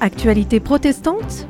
[0.00, 1.48] Actualité protestante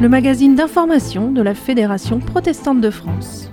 [0.00, 3.50] Le magazine d'information de la Fédération protestante de France.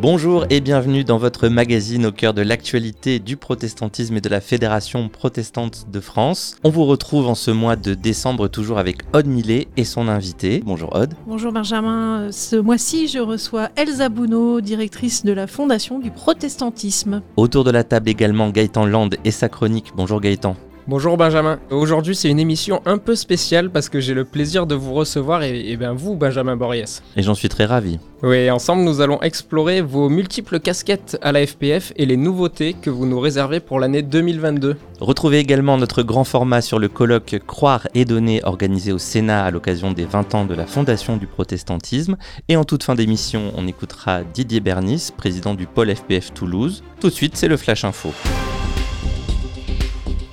[0.00, 4.40] Bonjour et bienvenue dans votre magazine au cœur de l'actualité du protestantisme et de la
[4.40, 6.56] Fédération protestante de France.
[6.64, 10.62] On vous retrouve en ce mois de décembre toujours avec Aude Millet et son invité.
[10.64, 11.12] Bonjour Aude.
[11.26, 12.28] Bonjour Benjamin.
[12.30, 17.20] Ce mois-ci, je reçois Elsa Bounot, directrice de la Fondation du protestantisme.
[17.36, 19.92] Autour de la table également Gaëtan Land et sa chronique.
[19.96, 20.56] Bonjour Gaëtan.
[20.90, 21.60] Bonjour Benjamin.
[21.70, 25.44] Aujourd'hui, c'est une émission un peu spéciale parce que j'ai le plaisir de vous recevoir
[25.44, 26.98] et, et bien vous, Benjamin Borries.
[27.16, 28.00] Et j'en suis très ravi.
[28.24, 32.90] Oui, ensemble, nous allons explorer vos multiples casquettes à la FPF et les nouveautés que
[32.90, 34.78] vous nous réservez pour l'année 2022.
[34.98, 39.52] Retrouvez également notre grand format sur le colloque Croire et donner organisé au Sénat à
[39.52, 42.16] l'occasion des 20 ans de la Fondation du protestantisme.
[42.48, 46.82] Et en toute fin d'émission, on écoutera Didier Bernis, président du pôle FPF Toulouse.
[46.98, 48.12] Tout de suite, c'est le Flash Info.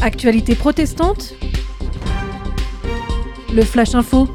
[0.01, 1.33] Actualité protestante
[3.51, 4.27] Le Flash Info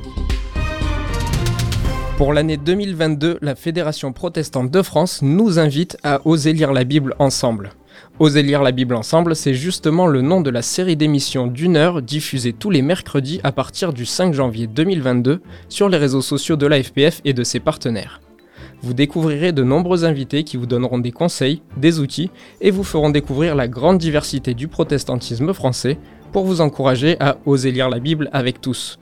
[2.18, 7.14] Pour l'année 2022, la Fédération protestante de France nous invite à oser lire la Bible
[7.20, 7.70] ensemble.
[8.18, 12.02] Oser lire la Bible ensemble, c'est justement le nom de la série d'émissions d'une heure
[12.02, 16.66] diffusée tous les mercredis à partir du 5 janvier 2022 sur les réseaux sociaux de
[16.66, 18.20] la FPF et de ses partenaires.
[18.82, 22.30] Vous découvrirez de nombreux invités qui vous donneront des conseils, des outils
[22.60, 25.98] et vous feront découvrir la grande diversité du protestantisme français
[26.32, 28.98] pour vous encourager à oser lire la Bible avec tous.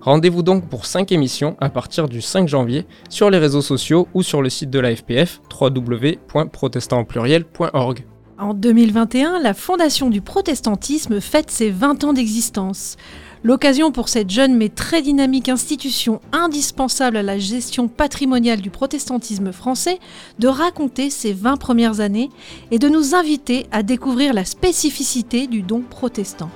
[0.00, 4.22] Rendez-vous donc pour 5 émissions à partir du 5 janvier sur les réseaux sociaux ou
[4.22, 8.04] sur le site de la FPF www.protestantpluriel.org.
[8.38, 12.96] En 2021, la Fondation du protestantisme fête ses 20 ans d'existence.
[13.44, 19.52] L'occasion pour cette jeune mais très dynamique institution indispensable à la gestion patrimoniale du protestantisme
[19.52, 19.98] français
[20.38, 22.30] de raconter ses 20 premières années
[22.70, 26.48] et de nous inviter à découvrir la spécificité du don protestant.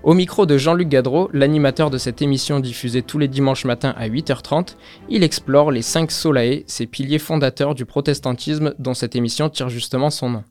[0.04, 4.08] Au micro de Jean-Luc Gadreau, l'animateur de cette émission diffusée tous les dimanches matins à
[4.08, 4.76] 8h30,
[5.08, 10.10] il explore les cinq Solae, ces piliers fondateurs du protestantisme dont cette émission tire justement
[10.10, 10.44] son nom.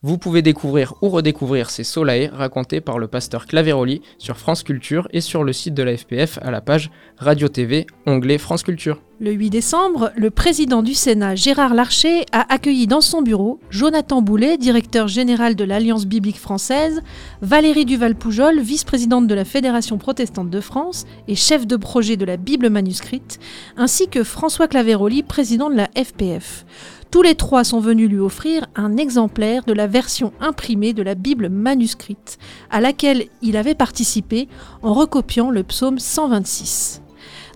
[0.00, 5.08] Vous pouvez découvrir ou redécouvrir ces Solae racontés par le pasteur Claveroli sur France Culture
[5.12, 9.02] et sur le site de la FPF à la page Radio TV, onglet France Culture.
[9.20, 14.22] Le 8 décembre, le président du Sénat, Gérard Larcher, a accueilli dans son bureau Jonathan
[14.22, 17.02] Boulet, directeur général de l'Alliance biblique française,
[17.42, 22.36] Valérie Duval-Poujol, vice-présidente de la Fédération protestante de France et chef de projet de la
[22.36, 23.40] Bible manuscrite,
[23.76, 26.64] ainsi que François Claveroli, président de la FPF.
[27.10, 31.14] Tous les trois sont venus lui offrir un exemplaire de la version imprimée de la
[31.14, 32.38] Bible manuscrite,
[32.70, 34.46] à laquelle il avait participé
[34.82, 37.00] en recopiant le psaume 126.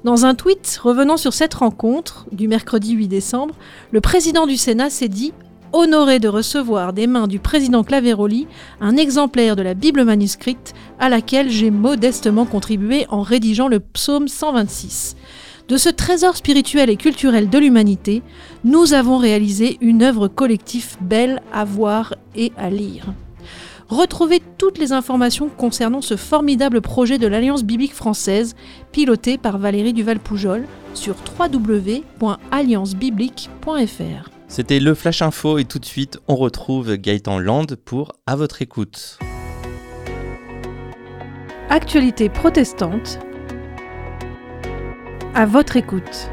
[0.05, 3.55] Dans un tweet revenant sur cette rencontre du mercredi 8 décembre,
[3.91, 5.35] le président du Sénat s'est dit
[5.75, 8.47] honoré de recevoir des mains du président Claveroli
[8.81, 14.29] un exemplaire de la Bible manuscrite à laquelle j'ai modestement contribué en rédigeant le psaume
[14.29, 15.17] 126.
[15.69, 18.23] De ce trésor spirituel et culturel de l'humanité,
[18.65, 23.07] nous avons réalisé une œuvre collective belle à voir et à lire.
[23.89, 28.55] Retrouvez toutes les informations concernant ce formidable projet de l'Alliance biblique française,
[28.91, 30.65] piloté par Valérie Duval-Poujol,
[30.95, 34.31] sur www.alliancebiblique.fr.
[34.49, 38.63] C'était le Flash Info et tout de suite on retrouve Gaëtan Land pour À votre
[38.63, 39.19] écoute.
[41.71, 43.19] Actualité protestante.
[45.35, 46.29] À votre écoute.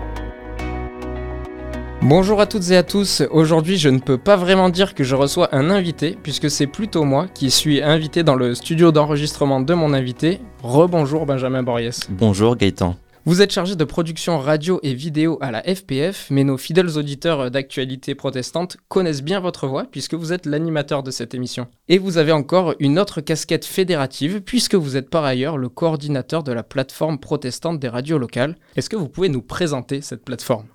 [2.01, 5.15] Bonjour à toutes et à tous, aujourd'hui je ne peux pas vraiment dire que je
[5.15, 9.73] reçois un invité puisque c'est plutôt moi qui suis invité dans le studio d'enregistrement de
[9.73, 10.41] mon invité.
[10.63, 12.01] Rebonjour Benjamin Borries.
[12.09, 12.97] Bonjour Gaëtan.
[13.29, 17.51] Vous êtes chargé de production radio et vidéo à la FPF, mais nos fidèles auditeurs
[17.51, 21.67] d'actualité protestante connaissent bien votre voix puisque vous êtes l'animateur de cette émission.
[21.89, 26.41] Et vous avez encore une autre casquette fédérative puisque vous êtes par ailleurs le coordinateur
[26.41, 28.55] de la plateforme protestante des radios locales.
[28.75, 30.65] Est-ce que vous pouvez nous présenter cette plateforme?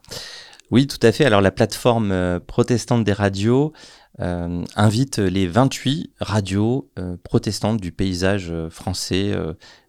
[0.70, 1.24] Oui, tout à fait.
[1.24, 3.72] Alors la plateforme euh, protestante des radios
[4.20, 9.34] euh, invite les 28 radios euh, protestantes du paysage français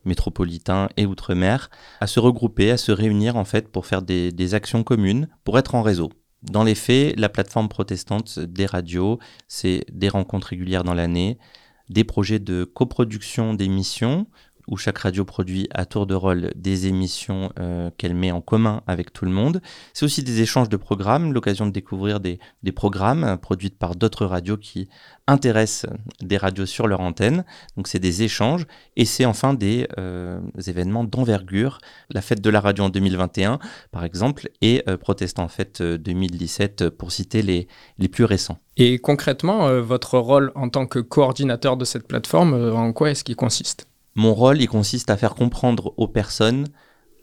[0.04, 1.70] métropolitain et outre-mer
[2.00, 5.76] à se regrouper, à se réunir en fait pour faire des actions communes, pour être
[5.76, 6.12] en réseau.
[6.44, 11.40] Dans les faits, la plateforme protestante des radios, c'est des rencontres régulières dans l'année,
[11.90, 14.28] des projets de coproduction d'émissions
[14.68, 18.82] où chaque radio produit à tour de rôle des émissions euh, qu'elle met en commun
[18.88, 19.62] avec tout le monde.
[19.94, 22.40] C'est aussi des échanges de programmes, l'occasion de découvrir des,
[22.76, 24.90] programmes euh, produits par d'autres radios qui
[25.28, 25.92] intéressent
[26.22, 27.46] des radios sur leur antenne.
[27.78, 28.66] Donc c'est des échanges
[28.96, 31.80] et c'est enfin des euh, événements d'envergure.
[32.10, 33.60] La fête de la radio en 2021,
[33.92, 37.68] par exemple, et Protestant Fête 2017 pour citer les,
[37.98, 38.58] les plus récents.
[38.78, 43.36] Et concrètement, votre rôle en tant que coordinateur de cette plateforme, en quoi est-ce qu'il
[43.36, 43.88] consiste?
[44.16, 46.68] Mon rôle, il consiste à faire comprendre aux personnes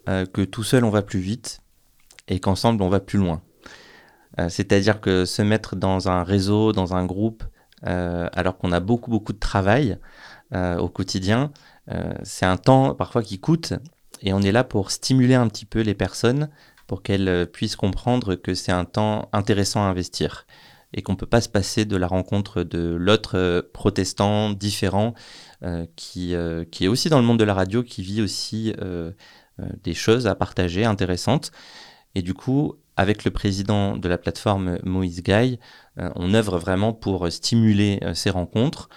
[0.09, 1.63] euh, que tout seul on va plus vite
[2.29, 3.43] et qu'ensemble on va plus loin.
[4.39, 7.45] Euh, c'est-à-dire que se mettre dans un réseau, dans un groupe,
[7.87, 9.99] euh, alors qu'on a beaucoup beaucoup de travail
[10.55, 11.51] au quotidien,
[12.25, 13.73] c'est un temps parfois qui coûte
[14.21, 16.51] et on est là pour stimuler un petit peu les personnes
[16.87, 20.47] pour qu'elles puissent comprendre que c'est un temps intéressant à investir
[20.93, 25.15] et qu'on ne peut pas se passer de la rencontre de l'autre protestant différent
[25.97, 29.13] qui, euh, qui est aussi dans le monde de la radio, qui vit aussi euh,
[29.83, 31.53] des choses à partager intéressantes.
[32.15, 35.59] Et du coup, avec le président de la plateforme Moïse Guy,
[35.97, 38.91] on œuvre vraiment pour stimuler ces rencontres,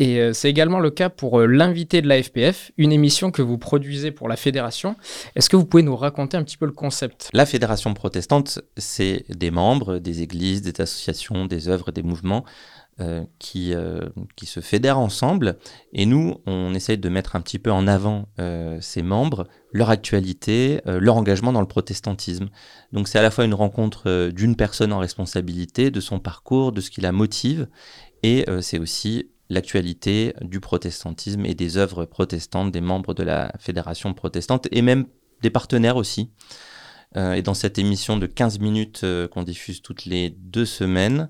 [0.00, 4.12] Et c'est également le cas pour l'invité de la FPF, une émission que vous produisez
[4.12, 4.94] pour la fédération.
[5.34, 7.28] Est-ce que vous pouvez nous raconter un petit peu le concept?
[7.32, 12.44] La fédération protestante, c'est des membres, des églises, des associations, des œuvres, des mouvements
[13.00, 15.58] euh, qui, euh, qui se fédèrent ensemble.
[15.92, 19.90] Et nous, on essaye de mettre un petit peu en avant euh, ces membres, leur
[19.90, 22.48] actualité, leur engagement dans le protestantisme.
[22.92, 26.80] Donc c'est à la fois une rencontre d'une personne en responsabilité, de son parcours, de
[26.80, 27.68] ce qui la motive,
[28.24, 34.12] et c'est aussi l'actualité du protestantisme et des œuvres protestantes des membres de la fédération
[34.14, 35.06] protestante, et même
[35.42, 36.30] des partenaires aussi.
[37.14, 41.28] et dans cette émission de 15 minutes qu'on diffuse toutes les deux semaines,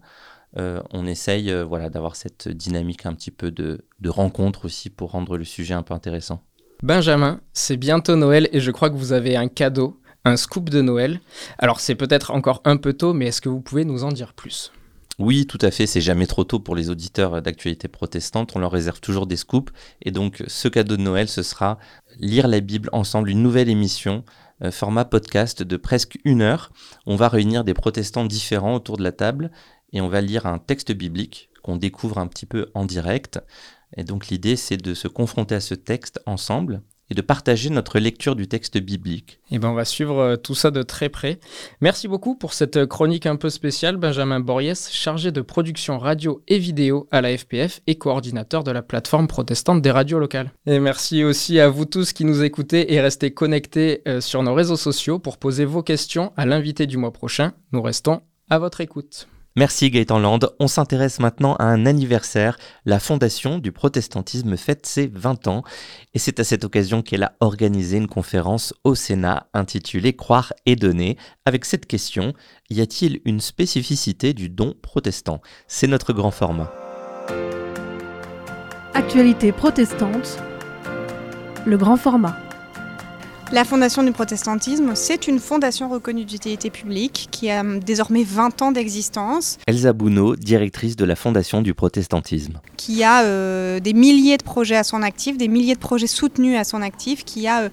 [0.57, 5.11] euh, on essaye euh, voilà, d'avoir cette dynamique un petit peu de, rencontre aussi pour
[5.11, 6.43] rendre le sujet un peu intéressant.
[6.83, 10.81] Benjamin, c'est bientôt Noël et je crois que vous avez un cadeau, un scoop de
[10.81, 11.21] Noël.
[11.59, 14.33] Alors c'est peut-être encore un peu tôt, mais est-ce que vous pouvez nous en dire
[14.33, 14.73] plus?
[15.19, 18.71] Oui, tout à fait, c'est jamais trop tôt pour les auditeurs d'actualité protestante, on leur
[18.71, 19.73] réserve toujours des scoops.
[20.03, 21.79] Et donc ce cadeau de Noël, ce sera
[22.21, 24.25] lire la Bible ensemble, une nouvelle émission,
[24.63, 26.73] euh, format podcast de presque une heure.
[27.07, 29.53] On va réunir des protestants différents autour de la table
[29.93, 33.41] et on va lire un texte biblique qu'on découvre un petit peu en direct.
[33.97, 37.99] Et donc l'idée, c'est de se confronter à ce texte ensemble et de partager notre
[37.99, 39.41] lecture du texte biblique.
[39.51, 41.39] Et eh ben on va suivre euh, tout ça de très près.
[41.81, 46.43] Merci beaucoup pour cette euh, chronique un peu spéciale, Benjamin Boriès, chargé de production radio
[46.49, 50.53] et vidéo à la FPF et coordinateur de la plateforme protestante des radios locales.
[50.67, 54.55] Et merci aussi à vous tous qui nous écoutez et restez connectés euh, sur nos
[54.55, 57.53] réseaux sociaux pour poser vos questions à l'invité du mois prochain.
[57.73, 58.21] Nous restons
[58.51, 59.29] à votre écoute.
[59.59, 60.39] Merci Gaëtan Land.
[60.61, 62.57] On s'intéresse maintenant à un anniversaire.
[62.85, 65.65] La Fondation du protestantisme fête ses 20 ans
[66.15, 70.77] et c'est à cette occasion qu'elle a organisé une conférence au Sénat intitulée Croire et
[70.77, 72.35] donner avec cette question
[72.71, 75.41] Y a-t-il une spécificité du don protestant?
[75.67, 76.73] C'est notre grand format.
[78.95, 80.39] Actualité protestante,
[81.67, 82.48] le grand format.
[83.51, 88.73] La Fondation du protestantisme, c'est une fondation reconnue d'utilité publique qui a désormais 20 ans
[88.73, 89.57] d'existence.
[89.67, 92.61] Elsa Bounot, directrice de la Fondation du protestantisme.
[92.77, 96.59] Qui a euh, des milliers de projets à son actif, des milliers de projets soutenus
[96.59, 97.69] à son actif, qui a euh,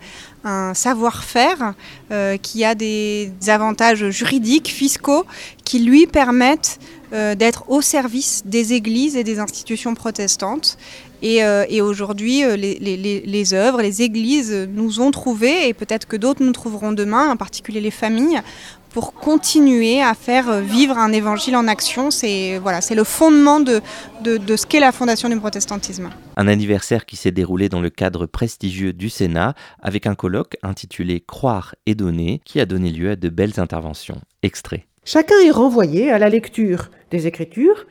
[0.46, 1.74] un savoir-faire,
[2.10, 5.26] euh, qui a des avantages juridiques, fiscaux,
[5.66, 6.80] qui lui permettent
[7.12, 10.78] d'être au service des églises et des institutions protestantes
[11.24, 16.18] euh, et, aujourd'hui, euh, les, les, œuvres, les églises nous ont trouvés, et peut-être que
[16.18, 18.42] d'autres nous trouveront demain, en particulier les familles,
[18.90, 22.12] pour continuer à faire vivre un évangile en action.
[22.12, 23.82] C'est voilà, le fondement de,
[24.24, 26.10] de, de ce qu'est la fondation du protestantisme.
[26.38, 31.20] Un anniversaire qui s'est déroulé dans le cadre prestigieux du Sénat avec un colloque intitulé
[31.20, 34.22] Croire et donner qui a donné lieu à de belles interventions.
[34.44, 34.86] Extrait.
[35.08, 37.86] Chacun est renvoyé à la lecture des Écritures,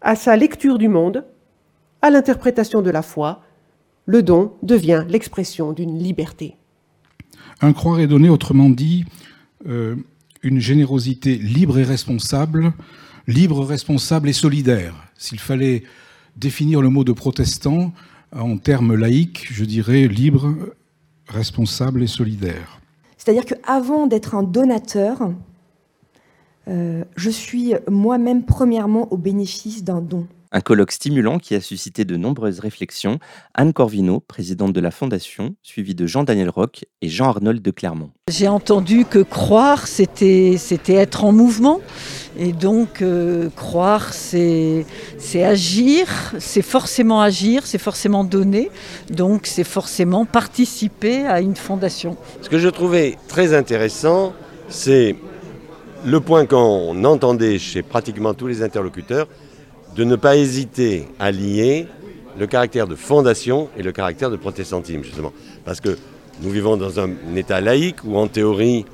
[0.00, 1.24] à sa lecture du monde,
[2.00, 3.42] à l'interprétation de la foi.
[4.06, 6.56] Le don devient l'expression d'une liberté.
[7.60, 9.04] Un croire et donner, autrement dit,
[9.66, 9.96] euh,
[10.44, 12.72] une générosité libre et responsable,
[13.26, 14.94] libre, responsable et solidaire.
[15.16, 15.82] S'il fallait
[16.36, 17.92] définir le mot de protestant
[18.32, 20.54] en termes laïques, je dirais libre,
[21.26, 22.80] responsable et solidaire.
[23.16, 25.30] C'est-à-dire qu'avant d'être un donateur,
[26.68, 30.26] euh, je suis moi-même premièrement au bénéfice d'un don.
[30.56, 33.18] Un colloque stimulant qui a suscité de nombreuses réflexions.
[33.54, 38.12] Anne Corvino, présidente de la Fondation, suivie de Jean-Daniel Roch et Jean-Arnold de Clermont.
[38.30, 40.56] J'ai entendu que croire, c'était
[40.86, 41.80] être en mouvement.
[42.38, 44.84] Et donc, euh, croire, c'est
[45.34, 46.06] agir,
[46.38, 48.70] c'est forcément agir, c'est forcément donner.
[49.10, 52.16] Donc, c'est forcément participer à une fondation.
[52.42, 54.34] Ce que je trouvais très intéressant,
[54.68, 55.16] c'est
[56.04, 59.26] le point qu'on entendait chez pratiquement tous les interlocuteurs,
[59.96, 61.86] de ne pas hésiter à lier
[62.38, 65.32] le caractère de fondation et le caractère de protestantisme, justement.
[65.64, 65.96] Parce que
[66.42, 68.84] nous vivons dans un État laïque où, en théorie,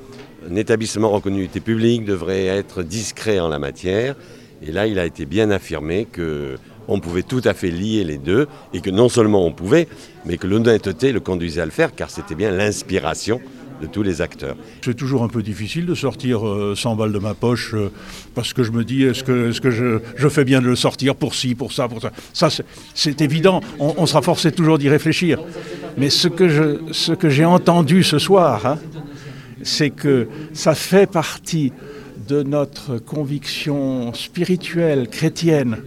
[0.49, 4.15] un établissement reconnu d'utilité publique devrait être discret en la matière.
[4.61, 6.55] Et là, il a été bien affirmé que
[6.87, 9.87] on pouvait tout à fait lier les deux et que non seulement on pouvait,
[10.25, 13.39] mais que l'honnêteté le conduisait à le faire, car c'était bien l'inspiration
[13.81, 14.55] de tous les acteurs.
[14.83, 17.91] C'est toujours un peu difficile de sortir 100 euh, balles de ma poche euh,
[18.35, 21.55] parce que je me dis est-ce que, je, fais bien de le sortir pour ci,
[21.55, 22.11] pour ça, pour ça?
[22.33, 22.49] Ça,
[22.93, 25.39] c'est évident, on, on, sera forcé toujours d'y réfléchir.
[25.97, 28.79] Mais ce que j'ai entendu ce soir, hein,
[29.63, 31.73] c'est que ça fait partie
[32.27, 35.77] de notre conviction spirituelle, chrétienne,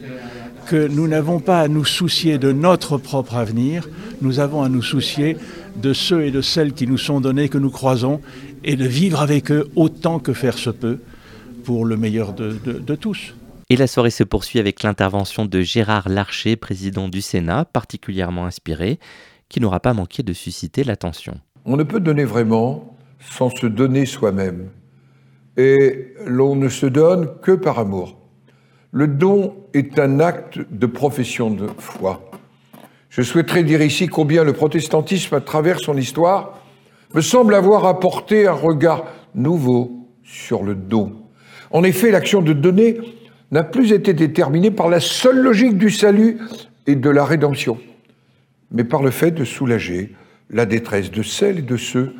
[0.66, 3.88] que nous n'avons pas à nous soucier de notre propre avenir,
[4.22, 5.36] nous avons à nous soucier
[5.76, 8.21] de ceux et de celles qui nous sont donnés, que nous croisons,
[8.62, 10.99] et de vivre avec eux autant que faire se peut
[11.64, 13.35] pour le meilleur de, de, de tous.
[13.71, 18.99] Et la soirée se poursuit avec l'intervention de Gérard Larcher, président du Sénat, particulièrement inspiré,
[19.49, 21.40] qui n'aura pas manqué de susciter l'attention.
[21.64, 24.69] On ne peut donner vraiment sans se donner soi-même.
[25.57, 28.19] Et l'on ne se donne que par amour.
[28.90, 32.31] Le don est un acte de profession de foi.
[33.16, 36.59] Je souhaiterais dire ici combien le protestantisme, à travers son histoire,
[37.14, 39.04] me semble avoir apporté un regard
[39.37, 41.12] nouveau sur le don.
[41.71, 42.99] En effet, l'action de donner
[43.52, 46.38] n'a plus été déterminée par la seule logique du salut
[46.88, 47.78] et de la rédemption,
[48.73, 50.12] mais par le fait de soulager
[50.50, 52.16] la détresse de celles et de ceux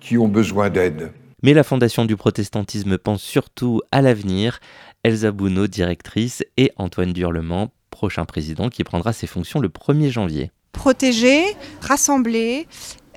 [0.00, 1.12] qui ont besoin d'aide.
[1.42, 4.60] Mais la Fondation du protestantisme pense surtout à l'avenir.
[5.04, 10.50] Elsa Bounot, directrice, et Antoine Durlement, prochain président qui prendra ses fonctions le 1er janvier.
[10.72, 12.66] Protéger, rassembler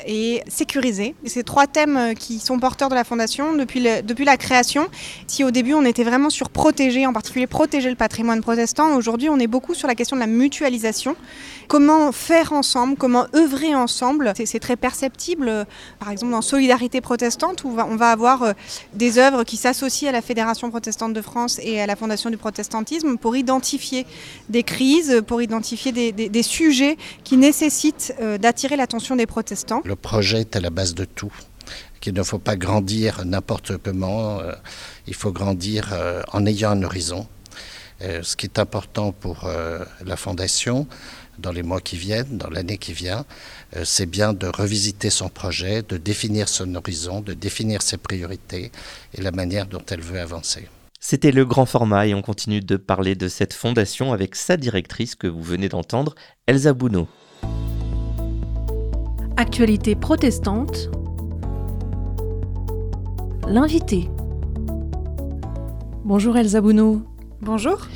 [0.05, 1.15] et sécuriser.
[1.25, 4.87] Ces trois thèmes euh, qui sont porteurs de la Fondation depuis, depuis la création.
[5.27, 9.29] Si au début on était vraiment sur protéger, en particulier protéger le patrimoine protestant, aujourd'hui
[9.29, 11.15] on est beaucoup sur la question de la mutualisation.
[11.67, 14.33] Comment faire ensemble, comment œuvrer ensemble.
[14.45, 15.65] C'est très perceptible,
[15.99, 18.53] par exemple dans Solidarité protestante, où on va avoir euh,
[18.93, 22.37] des œuvres qui s'associent à la Fédération protestante de France et à la Fondation du
[22.37, 24.05] protestantisme pour identifier
[24.49, 29.81] des crises, pour identifier des, sujets qui nécessitent euh, d'attirer l'attention des protestants.
[29.91, 31.33] Le projet est à la base de tout
[31.99, 34.53] qu'il ne faut pas grandir n'importe comment, euh,
[35.05, 37.27] il faut grandir euh, en ayant un horizon.
[38.01, 39.49] Euh, ce qui est important pour
[40.05, 40.87] la Fondation
[41.39, 43.25] dans les mois qui viennent, dans l'année qui vient,
[43.83, 48.71] c'est bien de revisiter son projet, de définir son horizon, de définir ses priorités
[49.13, 50.69] et la manière dont elle veut avancer.
[51.01, 55.15] C'était le grand format et on continue de parler de cette fondation avec sa directrice
[55.15, 56.15] que vous venez d'entendre,
[56.47, 57.09] Elsa Bounot.
[59.37, 60.91] Actualité protestante.
[63.47, 64.09] L'invité.
[66.03, 67.01] Bonjour Elsa Bounot.
[67.41, 67.87] Bonjour.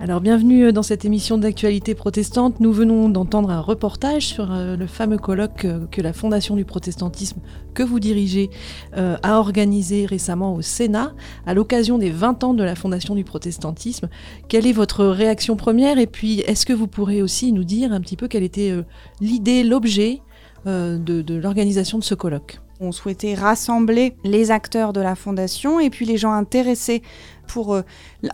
[0.00, 2.60] Alors bienvenue dans cette émission d'actualité protestante.
[2.60, 6.64] Nous venons d'entendre un reportage sur euh, le fameux colloque euh, que la Fondation du
[6.64, 7.40] protestantisme
[7.74, 8.50] que vous dirigez
[8.96, 11.12] euh, a organisé récemment au Sénat
[11.44, 14.08] à l'occasion des 20 ans de la Fondation du protestantisme.
[14.48, 15.98] Quelle est votre réaction première?
[15.98, 18.82] Et puis est-ce que vous pourrez aussi nous dire un petit peu quelle était euh,
[19.20, 20.33] l'idée, l'objet euh,
[20.66, 25.90] de, de l'organisation de ce colloque on souhaitait rassembler les acteurs de la fondation et
[25.90, 27.02] puis les gens intéressés
[27.46, 27.82] pour, euh,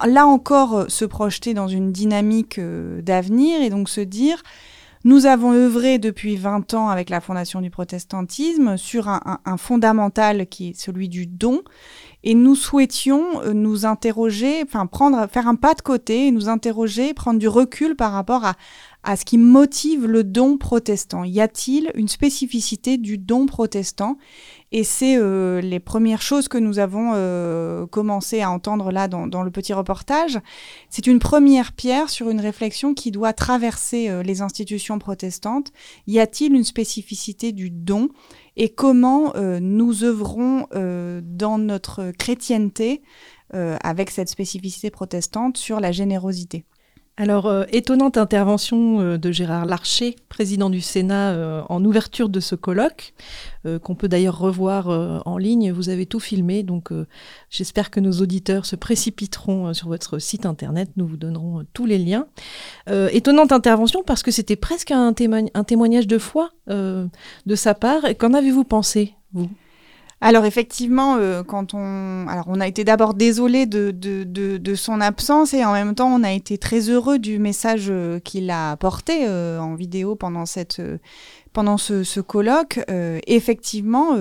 [0.07, 4.43] là encore, euh, se projeter dans une dynamique euh, d'avenir et donc se dire,
[5.03, 10.47] Nous avons œuvré depuis 20 ans avec la Fondation du protestantisme sur un, un fondamental
[10.47, 11.63] qui est celui du don.
[12.23, 17.15] Et nous souhaitions euh, nous interroger, enfin prendre, faire un pas de côté nous interroger,
[17.15, 18.57] prendre du recul par rapport à,
[19.03, 21.25] à ce qui motive le don protestant.
[21.25, 24.19] Y a-t-il une spécificité du don protestant?
[24.73, 29.27] Et c'est euh, les premières choses que nous avons euh, commencé à entendre là dans,
[29.27, 30.39] dans le petit reportage.
[30.91, 35.73] C'est une première pierre sur une réflexion qui doit traverser euh, les institutions protestantes.
[36.07, 38.09] Y a-t-il une spécificité du don?
[38.57, 43.01] Et comment nous œuvrons dans notre chrétienté
[43.55, 46.65] avec cette spécificité protestante sur la générosité?
[47.21, 52.41] Alors, euh, étonnante intervention euh, de Gérard Larcher, président du Sénat, euh, en ouverture de
[52.41, 53.13] ce colloque,
[53.83, 54.89] qu'on peut d'ailleurs revoir
[55.27, 55.71] en ligne.
[55.71, 56.93] Vous avez tout filmé, donc
[57.51, 60.89] j'espère que nos auditeurs se précipiteront sur votre site internet.
[60.97, 62.27] Nous vous donnerons tous les liens.
[63.13, 65.13] étonnante intervention parce que c'était presque un,
[65.53, 68.01] un, témoignage de foi de sa part.
[68.19, 69.51] Qu'en avez-vous pensé, vous?
[70.23, 75.01] Alors effectivement, euh, quand on, alors on a été d'abord désolé de, de, de, son
[75.01, 78.71] absence et en même temps on a été très heureux du message euh, qu'il a
[78.71, 80.83] apporté euh, en vidéo pendant cette,
[81.55, 82.81] pendant ce, ce colloque.
[83.27, 84.15] effectivement,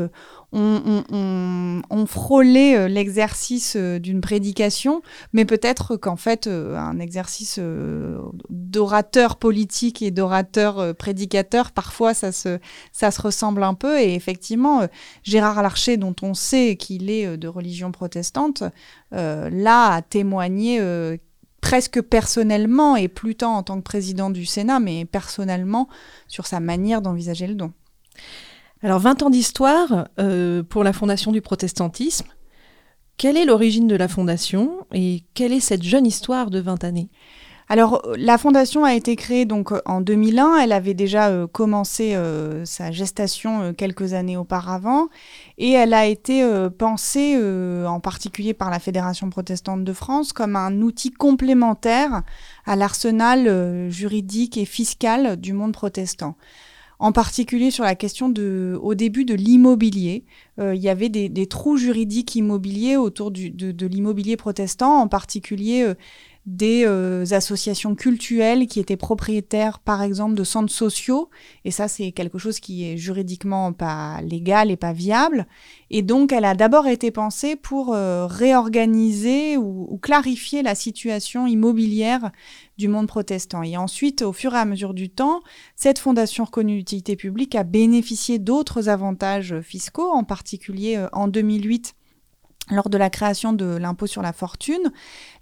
[0.52, 5.02] on, frôlait euh, l'exercice euh, d'une prédication,
[5.34, 7.60] mais peut-être qu'en fait, euh, un exercice
[8.50, 12.60] d'orateur politique et d'orateur prédicateur, parfois ça se,
[12.92, 14.00] ça se ressemble un peu.
[14.00, 14.88] Et effectivement,
[15.24, 18.64] Gérard Larcher, dont on sait qu'il est de religion protestante,
[19.12, 20.82] là a témoigné
[21.62, 25.90] presque personnellement, et plus tant en tant que président du Sénat, mais personnellement
[26.28, 27.74] sur sa manière d'envisager le don.
[28.82, 32.28] Alors 20 ans d'histoire euh, pour la fondation du protestantisme.
[33.18, 37.10] Quelle est l'origine de la fondation et quelle est cette jeune histoire de 20 années?
[37.72, 40.60] Alors, la fondation a été créée donc en 2001.
[40.60, 45.10] Elle avait déjà euh, commencé euh, sa gestation quelques années auparavant,
[45.58, 46.42] et elle a été
[46.78, 47.38] pensée,
[47.86, 52.24] en particulier par la Fédération protestante de France, comme un outil complémentaire
[52.66, 56.38] à l'arsenal juridique et fiscal du monde protestant
[57.00, 60.26] en particulier sur la question de, au début de l'immobilier.
[60.60, 65.08] Euh, il y avait des, trous juridiques immobiliers autour du, de, de l'immobilier protestant, en
[65.08, 65.94] particulier euh,
[66.50, 71.30] des euh, associations cultuelles qui étaient propriétaires, par exemple, de centres sociaux.
[71.64, 75.46] Et ça, c'est quelque chose qui est juridiquement pas légal et pas viable.
[75.92, 81.46] Et donc, elle a d'abord été pensée pour euh, réorganiser ou, ou, clarifier la situation
[81.46, 82.32] immobilière
[82.80, 83.62] du monde protestant.
[83.62, 85.42] Et ensuite, au fur et à mesure du temps,
[85.76, 91.94] cette fondation reconnue d'utilité publique a bénéficié d'autres avantages fiscaux, en particulier euh, en 2008
[92.72, 94.92] lors de la création de l'impôt sur la fortune,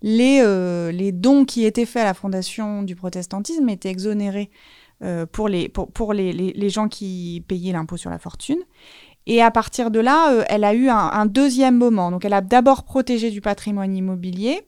[0.02, 4.50] les, euh, les, dons qui étaient faits à la fondation du protestantisme étaient exonérés
[5.04, 5.70] euh, pour, les,
[6.70, 8.60] gens qui payaient l'impôt sur la fortune.
[9.26, 12.12] Et à partir de là, euh, elle a eu un, deuxième moment.
[12.12, 14.62] Donc elle a d'abord protégé du patrimoine immobilier.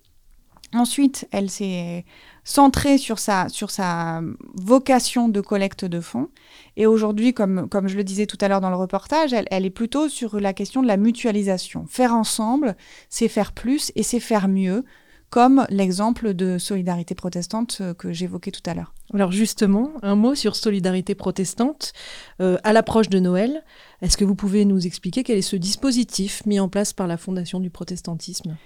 [0.74, 2.06] Ensuite, elle s'est
[2.50, 4.22] centrée sur sa, sur sa
[4.56, 6.30] vocation de collecte de fonds.
[6.78, 9.66] Et aujourd'hui, comme, comme je le disais tout à l'heure dans le reportage, elle, elle,
[9.66, 11.86] est plutôt sur la question de la mutualisation.
[11.88, 12.76] Faire ensemble,
[13.08, 14.84] c'est faire plus et c'est faire mieux,
[15.30, 18.94] comme l'exemple de Solidarité protestante euh, que j'évoquais tout à l'heure.
[19.14, 21.94] Alors justement, un mot sur Solidarité protestante.
[22.42, 23.64] Euh, à l'approche de Noël,
[24.02, 27.18] est-ce que vous pouvez nous expliquer quel est ce dispositif mis en place par la
[27.18, 28.58] Fondation du protestantisme?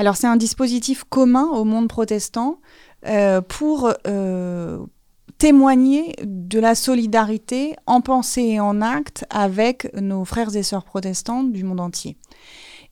[0.00, 2.58] Alors c'est un dispositif commun au monde protestant
[3.06, 4.78] euh, pour euh,
[5.36, 11.42] témoigner de la solidarité en pensée et en acte avec nos frères et sœurs protestants
[11.42, 12.16] du monde entier.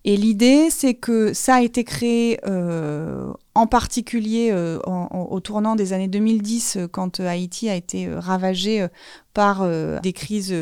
[0.05, 5.92] Et l'idée, c'est que ça a été créé euh, en particulier euh, au tournant des
[5.92, 8.87] années 2010, euh, quand euh, Haïti a été euh, ravagé
[9.35, 9.68] par
[10.03, 10.53] des crises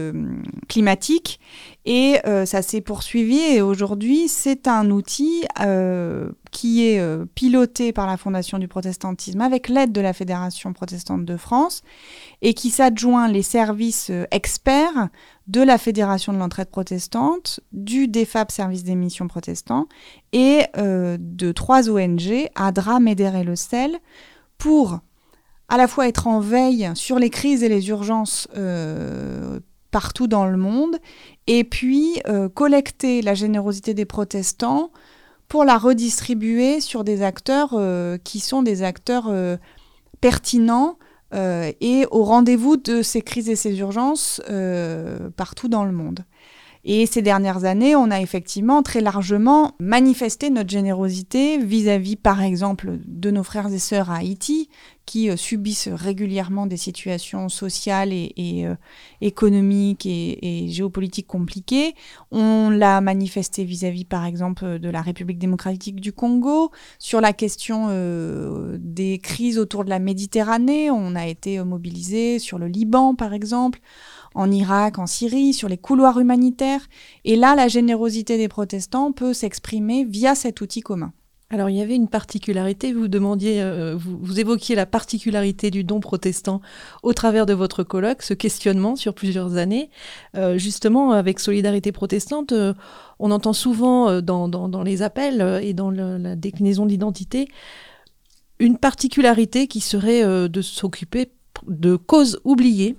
[0.68, 1.40] climatiques.
[1.86, 5.44] Et ça s'est poursuivi et aujourd'hui, c'est un outil
[6.50, 7.00] qui est
[7.34, 11.80] piloté par la Fondation du protestantisme avec l'aide de la Fédération protestante de France
[12.42, 15.08] et qui s'adjoint les services experts
[15.46, 19.86] de la Fédération de l'entraide protestante, du DEFAP Service des missions protestants
[20.36, 23.98] et euh, de trois ONG, ADRA, MEDER et le CEL,
[24.58, 25.00] pour
[25.70, 30.44] à la fois être en veille sur les crises et les urgences euh, partout dans
[30.44, 30.98] le monde,
[31.46, 34.90] et puis euh, collecter la générosité des protestants
[35.48, 37.74] pour la redistribuer sur des acteurs
[38.22, 39.32] qui sont des acteurs
[40.20, 40.98] pertinents
[41.32, 44.42] et au rendez-vous de ces crises et ces urgences
[45.36, 46.24] partout dans le monde.
[46.88, 53.00] Et ces dernières années, on a effectivement très largement manifesté notre générosité vis-à-vis, par exemple,
[53.04, 54.68] de nos frères et sœurs à Haïti,
[55.04, 58.76] qui euh, subissent régulièrement des situations sociales et, euh,
[59.20, 61.94] économiques et, géopolitiques compliquées.
[62.30, 66.70] On l'a manifesté vis-à-vis, par exemple, de la République démocratique du Congo.
[67.00, 72.58] Sur la question euh, des crises autour de la Méditerranée, on a été mobilisé sur
[72.58, 73.80] le Liban, par exemple
[74.36, 76.86] en Irak, en Syrie, sur les couloirs humanitaires.
[77.24, 81.12] Et là, la générosité des protestants peut s'exprimer via cet outil commun.
[81.48, 86.00] Alors il y avait une particularité, vous demandiez, euh, vous, évoquiez la particularité du don
[86.00, 86.60] protestant
[87.04, 89.88] au travers de votre colloque, ce questionnement sur plusieurs années.
[90.34, 92.74] Euh, justement, avec Solidarité protestante, euh,
[93.20, 97.46] on entend souvent dans, les appels et dans la déclinaison d'identité
[98.58, 101.30] une particularité qui serait de s'occuper
[101.66, 102.96] de causes oubliées.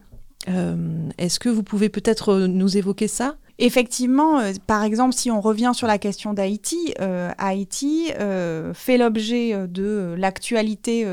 [0.48, 3.36] Est-ce que vous pouvez peut-être nous évoquer ça?
[3.60, 8.98] Effectivement, euh, par exemple, si on revient sur la question d'Haïti, euh, Haïti euh, fait
[8.98, 11.08] l'objet de l'actualité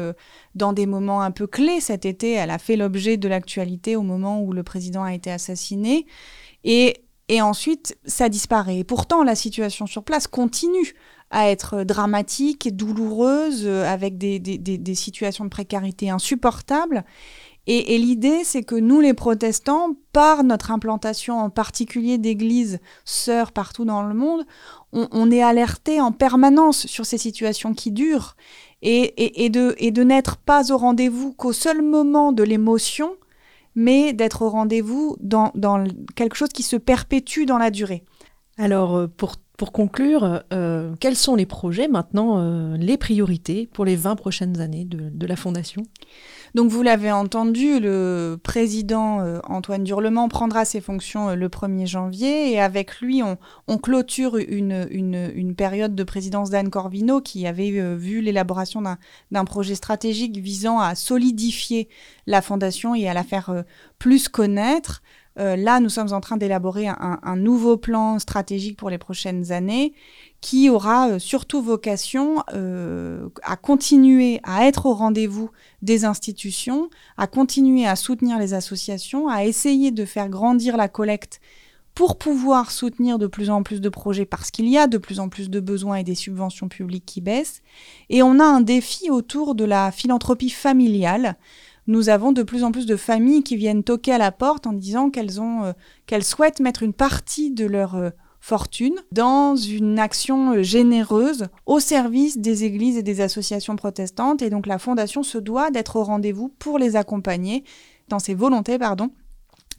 [0.54, 1.80] dans des moments un peu clés.
[1.80, 5.30] Cet été, elle a fait l'objet de l'actualité au moment où le président a été
[5.30, 6.06] assassiné.
[6.64, 8.78] Et ensuite, ça disparaît.
[8.78, 10.94] Et pourtant, la situation sur place continue
[11.30, 17.04] à être dramatique, douloureuse, avec des, des, situations de précarité insupportables.
[17.66, 23.86] Et, l'idée, c'est que nous, les protestants, par notre implantation en particulier d'églises sœurs partout
[23.86, 24.44] dans le monde,
[24.92, 28.36] on, est alerté en permanence sur ces situations qui durent
[28.82, 33.16] et, de, et de n'être pas au rendez-vous qu'au seul moment de l'émotion,
[33.74, 35.50] mais d'être au rendez-vous dans,
[36.14, 38.04] quelque chose qui se perpétue dans la durée.
[38.58, 43.84] Alors, euh, pour, pour conclure, euh, quels sont les projets maintenant, euh, les priorités pour
[43.84, 45.84] les 20 prochaines années de, la Fondation?
[46.56, 52.52] Donc vous l'avez entendu, le président euh, Antoine Durlement prendra ses fonctions le 1er janvier
[52.52, 58.82] et avec lui on, clôture une, période de présidence d'Anne Corvino qui avait vu l'élaboration
[59.30, 61.88] d'un projet stratégique visant à solidifier
[62.26, 63.64] la fondation et à la faire
[63.98, 65.02] plus connaître.
[65.36, 69.92] Là, nous sommes en train d'élaborer un, un, nouveau plan stratégique pour les prochaines années
[70.44, 77.26] qui aura euh, surtout vocation euh, à continuer à être au rendez-vous des institutions, à
[77.26, 81.40] continuer à soutenir les associations, à essayer de faire grandir la collecte
[81.94, 85.18] pour pouvoir soutenir de plus en plus de projets parce qu'il y a de plus
[85.18, 87.62] en plus de besoins et des subventions publiques qui baissent.
[88.10, 91.36] Et on a un défi autour de la philanthropie familiale.
[91.86, 94.72] Nous avons de plus en plus de familles qui viennent toquer à la porte en
[94.72, 95.72] disant qu'elles ont, euh,
[96.06, 98.12] qu'elles souhaitent mettre une partie de leur
[98.44, 104.42] fortune dans une action euh, généreuse au service des églises et des associations protestantes.
[104.42, 107.64] Et donc la Fondation se doit d'être au rendez-vous pour les accompagner
[108.10, 109.10] dans ses volontés, pardon,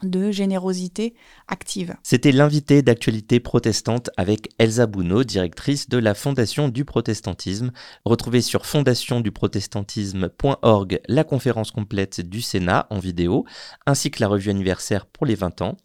[0.04, 1.14] de générosité
[1.48, 1.96] active.
[2.04, 7.72] C'était l'invité d'actualité protestante avec Elsa Bounot, directrice de la Fondation du Protestantisme.
[8.06, 13.46] Retrouvez sur fondationduprotestantisme.org la conférence complète du Sénat en vidéo,
[13.86, 15.78] ainsi que la revue anniversaire pour les 20 ans.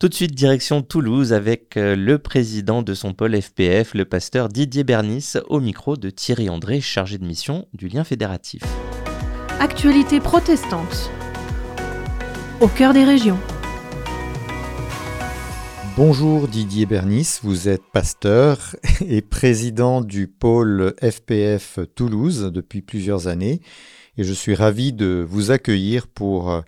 [0.00, 4.48] Tout de suite, direction Toulouse avec euh, le président de son pôle FPF, le pasteur
[4.48, 8.62] Didier Bernis, au micro de Thierry André, chargé de mission du lien fédératif.
[9.60, 11.10] Actualité protestante.
[12.60, 13.38] Au cœur des régions.
[15.96, 23.60] Bonjour Didier Bernis, vous êtes pasteur et président du pôle FPF Toulouse depuis plusieurs années
[24.16, 26.62] et je suis ravi de vous accueillir pour euh,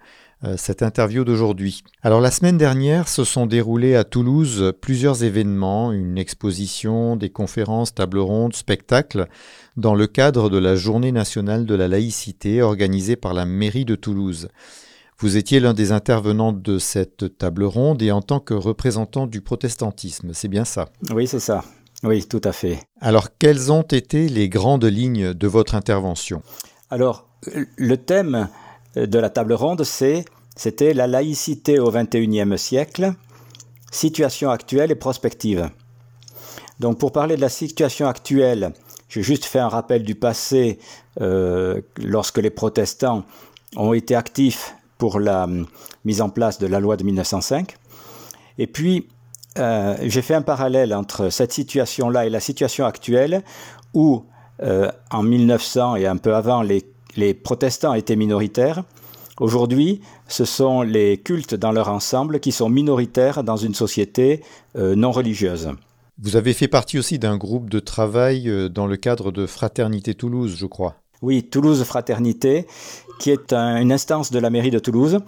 [0.56, 1.82] cette interview d'aujourd'hui.
[2.02, 7.94] Alors la semaine dernière se sont déroulés à Toulouse plusieurs événements, une exposition, des conférences,
[7.94, 9.28] tables rondes, spectacles,
[9.76, 13.94] dans le cadre de la Journée nationale de la laïcité organisée par la mairie de
[13.94, 14.48] Toulouse.
[15.18, 19.40] Vous étiez l'un des intervenants de cette table ronde et en tant que représentant du
[19.40, 20.90] protestantisme, c'est bien ça?
[21.10, 21.64] Oui, c'est ça.
[22.02, 22.80] Oui, tout à fait.
[23.00, 26.42] Alors, quelles ont été les grandes lignes de votre intervention?
[26.90, 27.26] Alors,
[27.76, 28.48] le thème
[28.94, 33.14] de la table ronde, c'était la laïcité au XXIe siècle,
[33.90, 35.70] situation actuelle et prospective.
[36.78, 38.74] Donc pour parler de la situation actuelle,
[39.08, 40.78] j'ai juste fait un rappel du passé
[41.22, 43.24] euh, lorsque les protestants
[43.76, 45.66] ont été actifs pour la hum,
[46.04, 47.76] mise en place de la loi de 1905.
[48.58, 49.08] Et puis,
[49.58, 53.42] euh, j'ai fait un parallèle entre cette situation-là et la situation actuelle
[53.94, 54.24] où,
[54.62, 56.84] euh, en 1900 et un peu avant, les
[57.16, 58.84] les protestants étaient minoritaires.
[59.38, 64.42] Aujourd'hui, ce sont les cultes dans leur ensemble qui sont minoritaires dans une société
[64.76, 65.70] euh, non religieuse.
[66.18, 70.56] Vous avez fait partie aussi d'un groupe de travail dans le cadre de Fraternité Toulouse,
[70.58, 70.96] je crois.
[71.22, 72.66] Oui, Toulouse Fraternité,
[73.18, 75.20] qui est une instance de la mairie de Toulouse,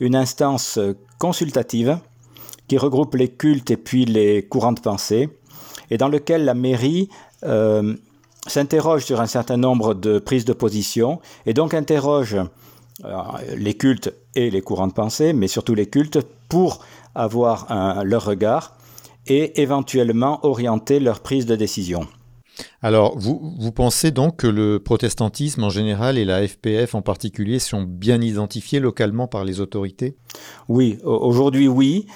[0.00, 1.98] une instance euh, consultative
[2.68, 5.28] qui regroupe les cultes et puis les courants de pensée,
[5.90, 7.08] et dans lequel la mairie
[7.44, 7.94] euh,
[8.46, 12.36] s'interroge sur un certain nombre de prises de position, et donc interroge
[13.04, 13.22] euh,
[13.56, 16.18] les cultes et les courants de pensée, mais surtout les cultes,
[16.48, 16.80] pour
[17.14, 18.76] avoir leur regard
[19.26, 22.06] et éventuellement orienter leur prise de décision.
[22.82, 27.82] Alors, vous, pensez donc que le protestantisme en général et la FPF en particulier sont
[27.82, 30.16] bien identifiés localement par les autorités?
[30.68, 32.06] Oui, aujourd'hui oui.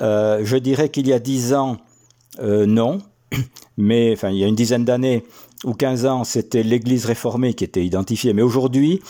[0.00, 1.76] Euh, je dirais qu'il y a dix ans,
[2.40, 2.98] euh, non.
[3.76, 5.24] Mais enfin, il y a une dizaine d'années
[5.64, 8.32] ou 15 ans, c'était l'Église réformée qui était identifiée.
[8.32, 9.00] Mais aujourd'hui,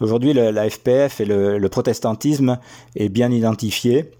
[0.00, 2.58] aujourd'hui, la FPF et le, protestantisme
[2.94, 4.12] est bien identifié,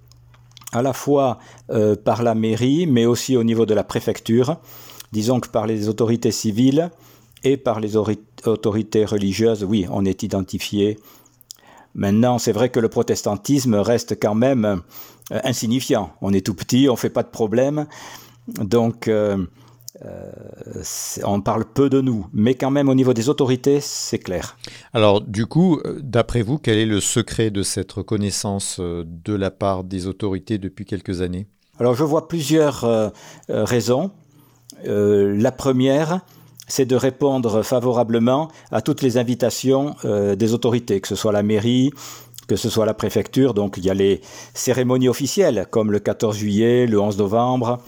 [0.73, 1.39] à la fois
[1.71, 4.59] euh, par la mairie, mais aussi au niveau de la préfecture
[5.15, 6.91] disons que par les autorités civiles
[7.45, 10.99] et par les autorités religieuses, oui, on est identifié.
[11.95, 16.11] Maintenant, c'est vrai que le protestantisme reste quand même euh, insignifiant.
[16.21, 17.87] On est tout petit, on ne fait pas de problème.
[18.49, 19.47] Donc, euh,
[20.05, 20.33] euh,
[21.23, 24.57] on parle peu de nous, mais quand même au niveau des autorités, c'est clair.
[24.93, 29.85] Alors du coup, d'après vous, quel est le secret de cette reconnaissance de la part
[29.85, 31.47] des autorités depuis quelques années?
[31.79, 33.13] Alors je vois plusieurs
[33.49, 34.11] raisons.
[34.87, 36.21] Euh, la première,
[36.67, 41.43] c'est de répondre favorablement à toutes les invitations euh, des autorités, que ce soit la
[41.43, 41.91] mairie,
[42.47, 43.55] que ce soit la préfecture.
[43.55, 44.21] Donc il y a les
[44.55, 47.81] cérémonies officielles, comme le 14 juillet, le 11 novembre,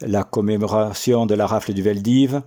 [0.00, 2.42] la commémoration de la rafle du Veldiv,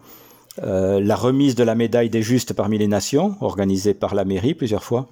[0.64, 4.54] euh, la remise de la médaille des justes parmi les nations, organisée par la mairie
[4.54, 5.08] plusieurs fois.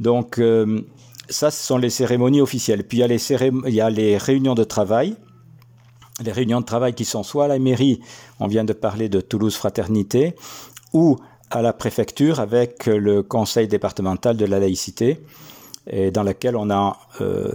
[0.00, 0.40] Donc
[1.28, 2.84] ça, ce sont les cérémonies officielles.
[2.84, 5.14] Puis il y a les réunions de travail
[6.22, 8.00] les réunions de travail qui sont soit à la mairie,
[8.40, 10.34] on vient de parler de Toulouse Fraternité,
[10.92, 11.16] ou
[11.50, 15.20] à la préfecture avec le conseil départemental de la laïcité,
[16.12, 17.50] dans laquelle on a, euh,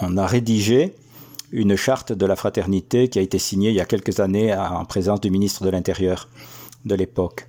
[0.00, 0.94] on a rédigé
[1.50, 4.84] une charte de la fraternité qui a été signée il y a quelques années en
[4.84, 6.28] présence du ministre de l'Intérieur
[6.84, 7.48] de l'époque.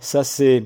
[0.00, 0.64] Ça, c'est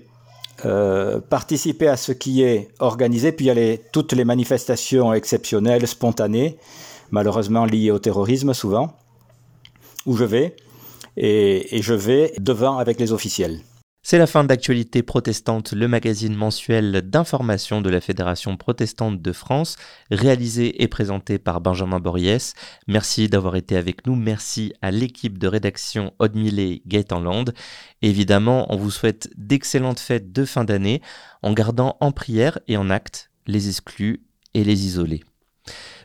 [0.65, 5.87] euh, participer à ce qui est organisé, puis il y a toutes les manifestations exceptionnelles,
[5.87, 6.59] spontanées,
[7.15, 8.97] malheureusement liées au terrorisme souvent,
[10.05, 10.57] où je vais,
[11.17, 13.61] et, je vais devant avec les officiels.
[14.03, 19.77] C'est la fin d'Actualité protestante, le magazine mensuel d'information de la Fédération protestante de France,
[20.11, 22.53] réalisé et présenté par Benjamin Boriès.
[22.89, 24.17] Merci d'avoir été avec nous.
[24.17, 27.45] Merci à l'équipe de rédaction Aude Millet, Gaëtan Land.
[28.03, 31.01] Évidemment, on vous souhaite d'excellentes fêtes de fin d'année
[31.43, 34.21] en gardant en prière et en acte les exclus
[34.53, 35.23] et les isolés.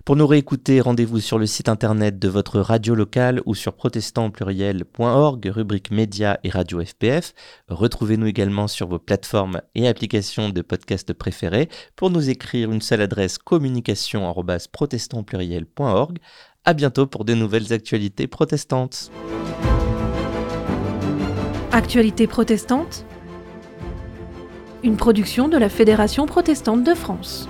[0.05, 5.51] Pour nous réécouter, rendez-vous sur le site internet de votre radio locale ou sur protestantpluriel.org,
[5.53, 7.35] rubrique médias et radio FPF.
[7.67, 11.69] Retrouvez-nous également sur vos plateformes et applications de podcast préférées.
[11.95, 16.17] Pour nous écrire, une seule adresse communication@protestantpluriel.org.
[16.65, 19.11] À bientôt pour de nouvelles actualités protestantes.
[21.71, 23.05] Actualité protestante
[24.83, 27.47] Une production de la Fédération protestante de France.